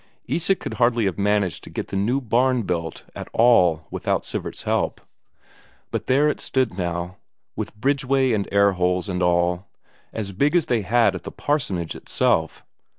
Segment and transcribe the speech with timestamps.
[0.27, 4.63] Isak could hardly have managed to get the new barn built at all without Sivert's
[4.63, 4.99] help
[5.91, 7.17] but there it stood now,
[7.55, 9.67] with bridge way and air holes and all,
[10.11, 12.63] as big as they had at the parsonage itself.